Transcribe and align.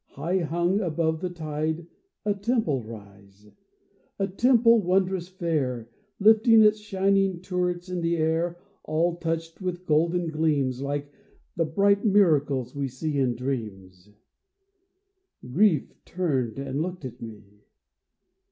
High 0.13 0.39
hung 0.39 0.79
above 0.81 1.21
the 1.21 1.29
tide, 1.29 1.85
a 2.25 2.33
temple 2.33 2.81
rise— 2.83 3.51
A 4.17 4.25
temple 4.27 4.81
wondrous 4.81 5.27
fair, 5.27 5.91
Lifting 6.19 6.63
its 6.63 6.79
shining 6.79 7.39
turrets 7.39 7.87
in 7.87 8.01
the 8.01 8.17
air, 8.17 8.57
All 8.83 9.17
touched 9.17 9.61
with 9.61 9.85
golden 9.85 10.29
gleams, 10.31 10.81
Like 10.81 11.13
the 11.55 11.65
bright 11.65 12.03
miracles 12.03 12.75
we 12.75 12.87
see 12.87 13.19
in 13.19 13.35
dreams. 13.35 14.09
THE 15.43 15.49
CHAMBER 15.49 15.63
OF 15.65 15.69
SILENCE 15.69 15.93
323 16.07 16.15
Grief 16.15 16.15
turned 16.17 16.57
and 16.57 16.81
looked 16.81 17.05
at 17.05 17.21
me. 17.21 17.65